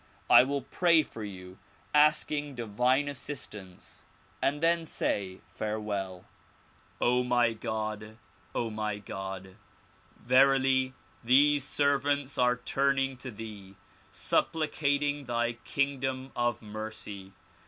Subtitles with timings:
[0.31, 1.59] I will pray for you
[1.93, 4.07] asking divine assistance
[4.41, 6.25] and then say farewell.
[6.99, 8.17] O my God!
[8.55, 9.57] my God!
[10.17, 13.75] verily these servants are turning to thee,
[14.09, 17.33] supplicating thy kingdom of mercy.